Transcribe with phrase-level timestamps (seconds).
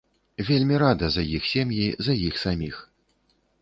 [0.47, 2.85] Вельмі рада за іх сем'і, за іх саміх.